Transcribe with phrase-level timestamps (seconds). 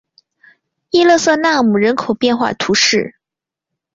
[0.89, 3.17] 伊勒瑟奈姆人口变化图示